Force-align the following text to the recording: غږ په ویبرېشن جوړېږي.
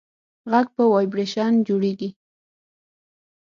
غږ 0.51 0.67
په 0.75 0.83
ویبرېشن 0.93 1.53
جوړېږي. 1.67 2.09